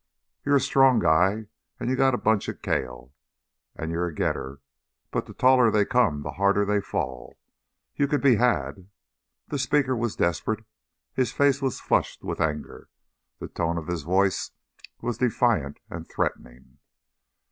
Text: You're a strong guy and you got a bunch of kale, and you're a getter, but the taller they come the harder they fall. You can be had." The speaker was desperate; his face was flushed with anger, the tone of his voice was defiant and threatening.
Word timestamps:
You're 0.43 0.55
a 0.55 0.59
strong 0.59 0.97
guy 0.97 1.45
and 1.79 1.87
you 1.87 1.95
got 1.95 2.15
a 2.15 2.17
bunch 2.17 2.47
of 2.47 2.63
kale, 2.63 3.13
and 3.75 3.91
you're 3.91 4.07
a 4.07 4.13
getter, 4.15 4.59
but 5.11 5.27
the 5.27 5.33
taller 5.35 5.69
they 5.69 5.85
come 5.85 6.23
the 6.23 6.31
harder 6.41 6.65
they 6.65 6.81
fall. 6.81 7.37
You 7.95 8.07
can 8.07 8.19
be 8.19 8.37
had." 8.37 8.87
The 9.49 9.59
speaker 9.59 9.95
was 9.95 10.15
desperate; 10.15 10.65
his 11.13 11.31
face 11.31 11.61
was 11.61 11.79
flushed 11.79 12.23
with 12.23 12.41
anger, 12.41 12.89
the 13.37 13.47
tone 13.47 13.77
of 13.77 13.85
his 13.85 14.01
voice 14.01 14.49
was 15.01 15.19
defiant 15.19 15.77
and 15.87 16.07
threatening. 16.09 16.79